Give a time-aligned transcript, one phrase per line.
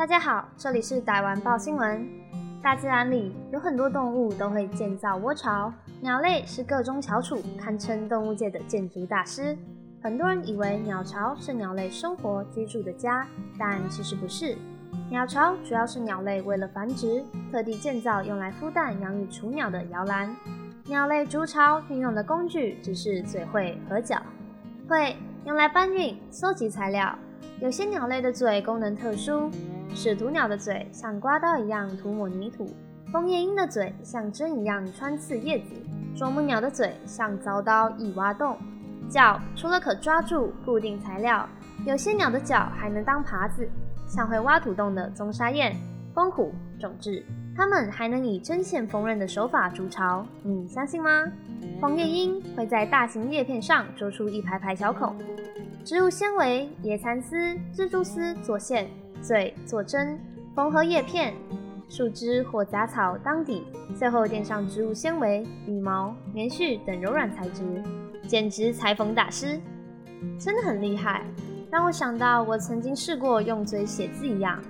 [0.00, 2.08] 大家好，这里是台湾报新闻。
[2.62, 5.70] 大自然里有很多动物都会建造窝巢，
[6.00, 9.54] 鸟类是各中翘楚，堪称动物界的建筑大师。
[10.02, 13.26] 很多人以为鸟巢是鸟类生活居住的家，
[13.58, 14.56] 但其实不是。
[15.10, 20.34] 鸟巢主要是鸟类为了繁殖，特地建造用来孵蛋、养育雏鸟的摇篮。
[20.86, 24.16] 鸟类筑巢运用的工具只是嘴喙和脚，
[24.88, 25.14] 喙
[25.44, 27.14] 用来搬运、搜集材料。
[27.60, 29.50] 有些鸟类的嘴功能特殊，
[29.94, 32.74] 使徒鸟的嘴像刮刀一样涂抹泥土，
[33.12, 35.74] 枫叶鹰的嘴像针一样穿刺叶子，
[36.16, 38.56] 啄木鸟的嘴像凿刀易挖洞。
[39.08, 41.46] 脚除了可抓住固定材料，
[41.84, 43.68] 有些鸟的脚还能当耙子，
[44.08, 45.76] 像会挖土洞的棕沙燕、
[46.14, 47.24] 风虎、种雉。
[47.56, 51.24] 它们还能以针线缝纫的手法筑巢，你相信吗？
[51.80, 55.14] 枫叶鹰会在大型叶片上啄出一排排小孔。
[55.84, 57.36] 植物纤维、野蚕丝、
[57.74, 58.88] 蜘蛛丝做线，
[59.22, 60.18] 嘴做针，
[60.54, 61.34] 缝合叶片、
[61.88, 67.62] 树枝或杂草当底，最后垫上植物纤维、羽毛、棉絮等柔软材质，
[68.26, 69.60] 简直裁缝大师，
[70.38, 71.24] 真的很厉害，
[71.70, 74.60] 让我想到我曾经试过用嘴写字一样。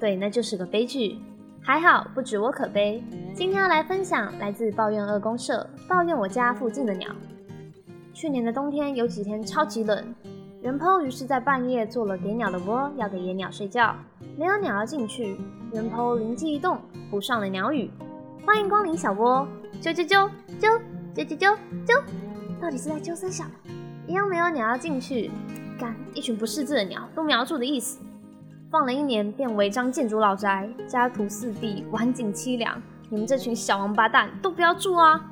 [0.00, 1.18] 对，那就是个悲剧。
[1.62, 3.02] 还好不止我可悲。
[3.34, 7.10] 今天要来分享来自抱怨二公社抱怨我家附近的鸟。
[8.14, 10.14] 去年的冬天有几天超级冷，
[10.66, 13.94] 元抛于是在半夜做了给鸟的窝，要给野鸟睡觉。
[14.36, 15.36] 没有鸟要进去，
[15.72, 17.88] 元抛灵机一动，补上了鸟语：
[18.44, 19.46] 欢迎光临小窝，
[19.80, 20.28] 啾啾啾
[20.58, 20.80] 啾
[21.14, 21.56] 啾啾啾
[21.86, 22.02] 啾。
[22.60, 23.44] 到底是在啾声小？
[24.08, 25.30] 一样没有鸟要进去，
[25.78, 28.00] 干一群不识字的鸟都瞄住的意思。
[28.68, 32.82] 放了一年便违章建筑老宅，家徒四壁，晚景凄凉。
[33.08, 35.30] 你们这群小王八蛋都不要住啊！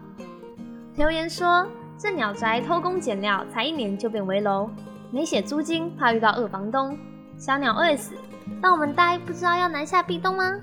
[0.95, 1.67] 留言说
[1.99, 4.71] 这鸟宅偷工减料，才一年就变危楼，
[5.15, 6.99] 没写租金，怕遇到恶房东。
[7.39, 8.17] 小鸟饿死，
[8.61, 10.61] 那我们呆不知道要南下避冬吗？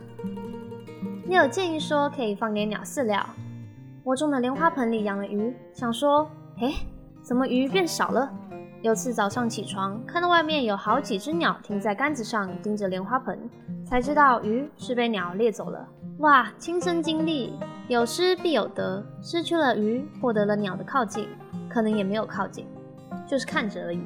[1.25, 3.25] 你有建议说可以放点鸟饲料。
[4.03, 6.73] 我种的莲花盆里养了鱼，想说，哎，
[7.21, 8.29] 怎么鱼变少了？
[8.81, 13.39] 有次早上起床，看到外面有好几只鸟停在杆子上盯着莲花盆，
[13.85, 15.87] 才知道鱼是被鸟猎走了。
[16.17, 17.53] 哇，亲身经历，
[17.87, 21.29] 有失必有得，失去了鱼，获得了鸟的靠近，
[21.69, 22.67] 可能也没有靠近，
[23.25, 24.01] 就是看着而已。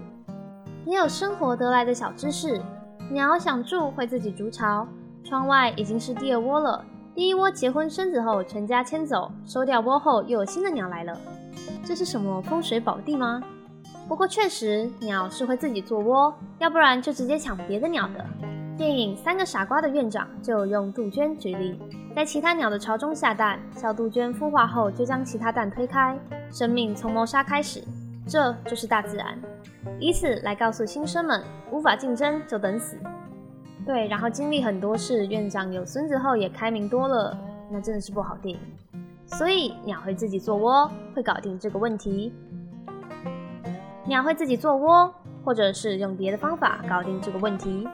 [0.86, 2.62] 也有生活得来的小知识，
[3.10, 4.88] 鸟想住会自己筑巢，
[5.24, 6.86] 窗外已经是第二窝了。
[7.16, 11.18] 第一窝结婚生子后全家迁走，收掉窝后又有新的鸟来了，
[11.84, 13.42] 这是什么风水宝地吗？
[14.08, 18.24] 不过确实，鸟是会自己做窝，要不然就直接抢别的鸟的。
[18.78, 21.80] 电影《三个傻瓜》的院长就用杜鹃举例，
[22.14, 26.20] 在其他鸟的巢中下蛋，小杜鹃孵化后就将其他蛋推开，
[26.52, 27.82] 生命从谋杀开始，
[28.28, 29.40] 这就是大自然。
[30.00, 32.98] 以此来告诉新生们，无法竞争就等死。
[33.86, 37.38] 对，然后经历很多事，院长有孙子后也开明多了，
[37.72, 38.58] 那真的是不好定。
[39.28, 42.34] 所以鸟会自己做窝，会搞定这个问题。
[44.06, 45.14] 鸟会自己做窝，
[45.44, 47.88] 或者是用别的方法搞定这个问题。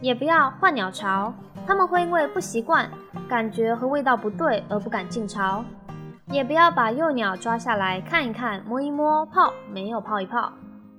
[0.00, 1.32] 也不要换鸟巢，
[1.66, 2.90] 它们会因为不习惯、
[3.28, 5.64] 感觉和味道不对而不敢进巢。
[6.30, 10.52] 也不要把幼鸟抓下来看一看、摸一摸、泡没有泡一泡，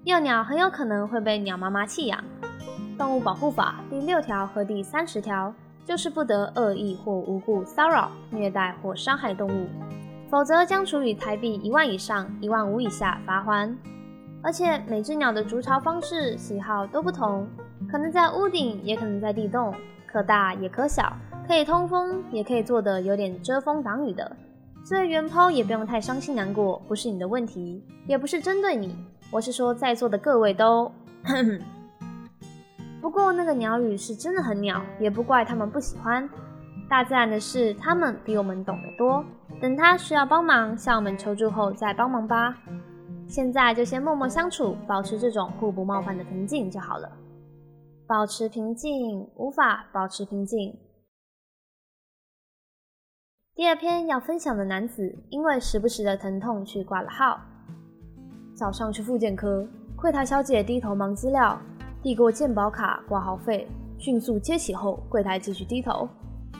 [0.03, 2.23] 幼鸟很有可能会被鸟妈妈弃养。
[2.97, 5.53] 动物保护法第六条和第三十条
[5.85, 9.67] 就是不得恶意或无故骚扰、虐待或伤害动物，
[10.29, 13.73] 否则将处以台币一万以上一万五以下罚锾。
[14.43, 17.47] 而且每只鸟的筑巢方式、喜好都不同，
[17.89, 19.73] 可能在屋顶，也可能在地洞，
[20.05, 21.13] 可大也可小，
[21.47, 24.35] 可以通风，也可以做的有点遮风挡雨的。
[24.83, 28.95] 所以原抛也不用太伤心难过，不是你的问题，也不是针对你，
[29.31, 30.91] 我是说在座的各位都。
[33.01, 36.29] 不过那个鸟语是真的很鸟，也不怪他们不喜欢。
[36.89, 39.23] 大自然的事，他们比我们懂得多。
[39.61, 42.57] 等他需要帮忙，向我们求助后再帮忙吧。
[43.27, 47.09] 现在就先默默相处，保持这种互不冒犯的平静就好了。
[48.05, 50.77] 保持平静，无法保持平静。
[53.55, 57.39] 第二篇要分享的男子，因为时不时的疼痛去挂了号。
[58.55, 59.63] 早上去复健科，
[59.95, 61.61] 柜台小姐低头忙资料，
[62.01, 63.67] 递过健保卡挂号费，
[63.99, 66.09] 迅速接起后，柜台继续低头。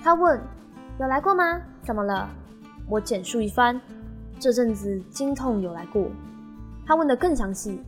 [0.04, 0.40] 她问
[1.02, 1.60] ：“有来过吗？
[1.82, 2.30] 怎么了？”
[2.88, 3.82] 我简述一番，
[4.40, 6.06] 这阵子经痛有来过。
[6.86, 7.82] 他问得更详细，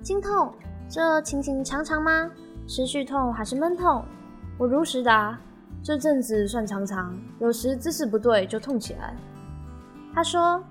[0.00, 0.50] 经痛，
[0.88, 2.30] 这情形常常吗？
[2.66, 4.02] 持续痛还是闷痛？
[4.56, 5.38] 我如实答，
[5.88, 9.16] 这阵子算常常，有时姿势不对就痛起来。
[10.14, 10.62] 他说，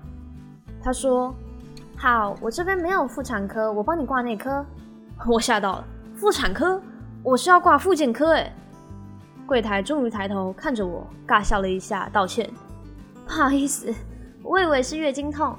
[0.80, 1.34] 他说，
[1.96, 4.64] 好，我这边没有妇产科，我帮你挂内科。
[5.26, 5.84] 我吓到了，
[6.14, 6.80] 妇产科，
[7.24, 8.54] 我是要挂妇健科，哎，
[9.44, 12.48] 柜台终于抬头看着我，尬笑了一下，道歉
[13.26, 13.92] ：“不好意思，
[14.44, 15.58] 我以为是月经痛。”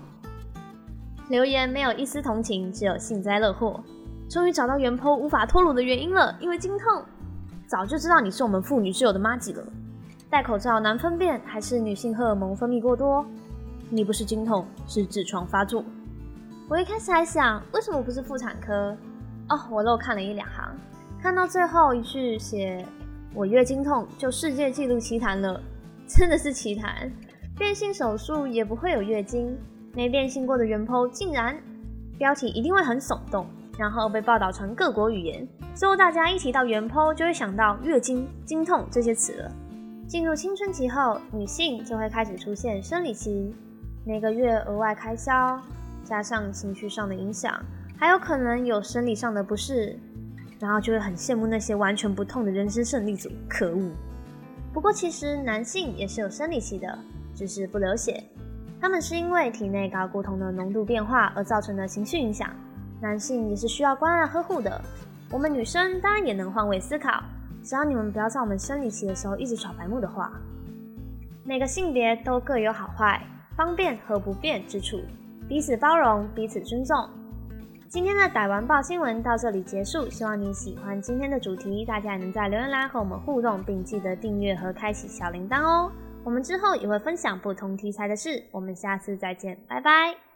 [1.27, 3.83] 留言没有一丝同情，只有幸灾乐祸。
[4.29, 7.03] 终于找到原剖无法脱乳的原因了，因为经痛。
[7.69, 9.63] 早就知道你是我们妇女室友的妈吉了。
[10.27, 13.23] 戴口罩难分辨，还是女性荷尔蒙分泌过多？
[13.91, 15.83] 你不是经痛，是痔疮发作。
[16.67, 18.97] 我一开始还想，为什么不是妇产科？
[19.49, 20.75] 哦，我漏看了一两行，
[21.21, 22.83] 看到最后一句写
[23.35, 25.61] 我月经痛就世界纪录奇谈了，
[26.09, 27.11] 真的是奇谈。
[27.55, 29.55] 变性手术也不会有月经，
[29.93, 31.55] 没变性过的原剖竟然，
[32.17, 33.45] 标题一定会很耸动。
[33.79, 39.49] 然后被报道成各国语言，之后大家一提到原剖就会想到月经、经痛这些词了。
[40.05, 43.55] 进入青春期后，女性就会开始出现生理期，
[44.05, 45.57] 每个月额外开销，
[46.03, 47.57] 加上情绪上的影响，
[47.97, 49.97] 还有可能有生理上的不适，
[50.59, 53.31] 然后就会很羡慕那些完全不痛的人生胜利组。
[53.47, 53.91] 可恶！
[54.73, 56.99] 不过其实男性也是有生理期的，
[57.33, 58.21] 只是不流血，
[58.81, 62.53] 他们是因为体内睾固酮的浓度变化而造成的情绪影响。
[63.01, 64.81] 男性也是需要关爱呵护的，
[65.31, 67.23] 我们女生当然也能换位思考，
[67.63, 70.31] 只要你们不要在我们生理期的时候一直耍白目的话。
[71.43, 73.21] 每个性别都各有好坏、
[73.55, 74.99] 方便和不便之处，
[75.47, 77.09] 彼此包容，彼此尊重。
[77.87, 85.91] 今天的逮完报新闻到这里结束，希望你喜欢今天的主题，大家也能在留言栏和我们互动，并记得订阅和开启小铃铛哦。
[86.23, 90.28] 我们之后也会分享不同题材的事，我们下次再见，拜拜。